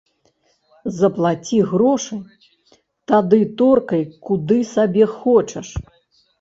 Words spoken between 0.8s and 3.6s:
Заплаці грошы, тады